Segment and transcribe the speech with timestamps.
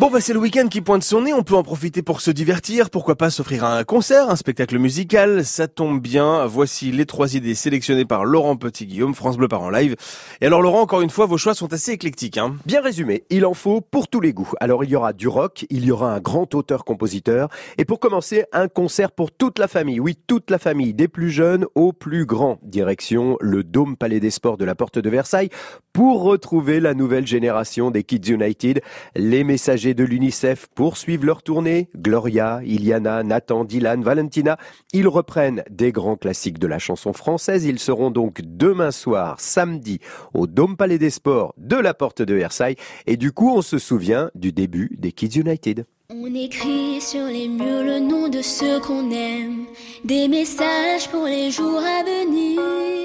[0.00, 2.32] Bon bah c'est le week-end qui pointe son nez, on peut en profiter pour se
[2.32, 7.36] divertir, pourquoi pas s'offrir un concert, un spectacle musical, ça tombe bien, voici les trois
[7.36, 9.94] idées sélectionnées par Laurent Petit-Guillaume, France Bleu par en live.
[10.40, 12.38] Et alors Laurent, encore une fois, vos choix sont assez éclectiques.
[12.38, 14.52] Hein Bien résumé, il en faut pour tous les goûts.
[14.58, 17.48] Alors il y aura du rock, il y aura un grand auteur-compositeur,
[17.78, 21.30] et pour commencer, un concert pour toute la famille, oui toute la famille, des plus
[21.30, 22.58] jeunes aux plus grands.
[22.64, 25.50] Direction le Dôme Palais des Sports de la Porte de Versailles,
[25.92, 28.82] pour retrouver la nouvelle génération des Kids United,
[29.14, 31.90] les messagers de l'UNICEF poursuivent leur tournée.
[31.94, 34.56] Gloria, Iliana, Nathan, Dylan, Valentina,
[34.94, 37.66] ils reprennent des grands classiques de la chanson française.
[37.66, 39.98] Ils seront donc demain soir, samedi,
[40.32, 42.76] au Dôme Palais des Sports de la Porte de Versailles.
[43.06, 45.84] Et du coup, on se souvient du début des Kids United.
[46.10, 49.64] On écrit sur les murs le nom de ceux qu'on aime,
[50.04, 53.03] des messages pour les jours à venir.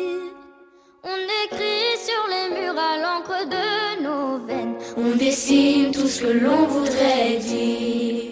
[5.12, 8.26] On dessine tout ce que l'on voudrait dire.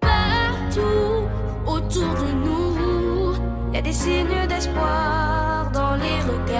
[0.00, 1.26] Partout
[1.66, 3.34] autour de nous,
[3.70, 5.53] il y a des signes d'espoir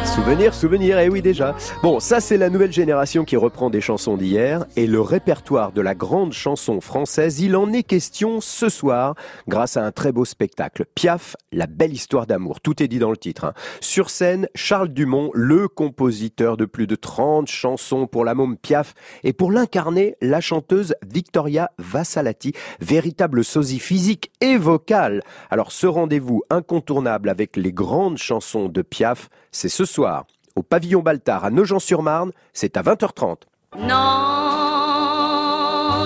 [0.04, 1.56] Souvenir, souvenir, eh oui déjà.
[1.82, 5.80] Bon, ça c'est la nouvelle génération qui reprend des chansons d'hier et le répertoire de
[5.80, 9.14] la grande chanson française, il en est question ce soir
[9.48, 10.84] grâce à un très beau spectacle.
[10.94, 13.44] Piaf, la belle histoire d'amour, tout est dit dans le titre.
[13.44, 13.54] hein.
[13.80, 18.94] Sur scène, Charles Dumont, le compositeur de plus de 30 chansons pour la môme Piaf
[19.24, 25.22] et pour l'incarner, la chanteuse Victoria Vassalati, véritable sosie physique et vocale.
[25.50, 30.24] Alors ce rendez-vous incontournable avec les grandes chansons de Piaf, c'est ce soir
[30.56, 33.38] au pavillon Baltard à Nogent-sur-Marne, c'est à 20h30.
[33.76, 33.86] Non,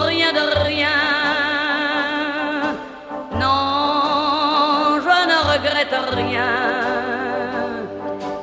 [0.07, 0.89] rien de rien.
[3.35, 6.53] Non, je ne regrette rien.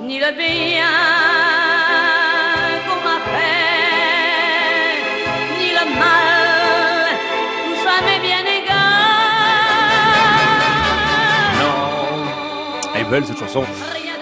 [0.02, 0.94] Ni le bien
[2.88, 4.96] qu'on m'a fait,
[5.58, 7.08] ni le mal.
[7.66, 8.76] Tout ça m'est bien égal.
[12.94, 13.64] Elle est belle cette chanson.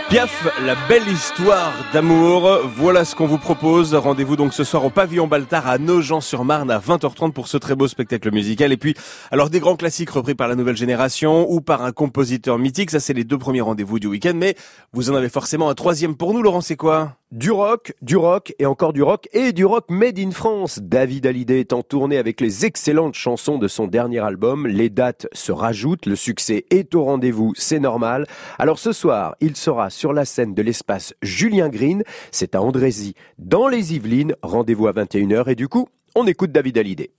[0.09, 2.59] Piaf, la belle histoire d'amour.
[2.75, 3.95] Voilà ce qu'on vous propose.
[3.95, 7.87] Rendez-vous donc ce soir au pavillon Baltard à Nogent-sur-Marne à 20h30 pour ce très beau
[7.87, 8.71] spectacle musical.
[8.71, 8.93] Et puis,
[9.31, 12.91] alors des grands classiques repris par la nouvelle génération ou par un compositeur mythique.
[12.91, 14.33] Ça, c'est les deux premiers rendez-vous du week-end.
[14.35, 14.55] Mais
[14.91, 17.13] vous en avez forcément un troisième pour nous, Laurent, c'est quoi?
[17.31, 20.77] Du rock, du rock et encore du rock et du rock made in France.
[20.79, 24.67] David Hallyday est en tournée avec les excellentes chansons de son dernier album.
[24.67, 28.27] Les dates se rajoutent, le succès est au rendez-vous, c'est normal.
[28.59, 32.03] Alors ce soir, il sera sur la scène de l'espace Julien Green.
[32.31, 34.35] C'est à Andrézy, dans les Yvelines.
[34.41, 37.11] Rendez-vous à 21h et du coup, on écoute David Hallyday.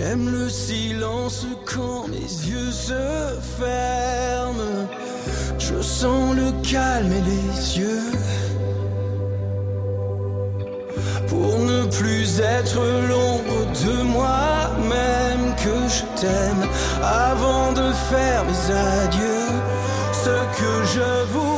[0.00, 4.86] J'aime le silence quand mes yeux se ferment.
[5.58, 8.12] Je sens le calme et les yeux.
[11.26, 16.64] Pour ne plus être l'ombre de moi-même que je t'aime
[17.02, 19.48] avant de faire mes adieux.
[20.12, 21.57] Ce que je voulais.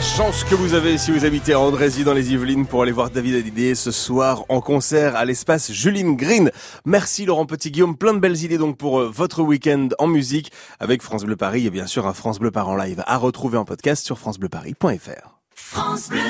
[0.00, 3.10] Chance que vous avez si vous habitez à Andrézy dans les Yvelines pour aller voir
[3.10, 6.50] David Hallyday ce soir en concert à l'espace Juline Green.
[6.86, 11.02] Merci Laurent Petit-Guillaume, plein de belles idées donc pour euh, votre week-end en musique avec
[11.02, 13.66] France Bleu Paris et bien sûr un France Bleu Paris en live à retrouver en
[13.66, 15.38] podcast sur francebleuparis.fr.
[15.54, 16.20] France Bleu.